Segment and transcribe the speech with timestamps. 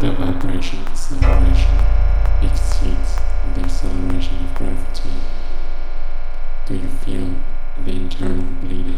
[0.00, 1.76] The vibration acceleration
[2.40, 3.18] exceeds
[3.54, 5.10] the acceleration of gravity.
[6.64, 7.34] Do you feel
[7.84, 8.96] the internal bleeding?